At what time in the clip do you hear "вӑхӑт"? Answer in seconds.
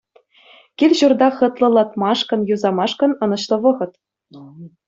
3.67-3.93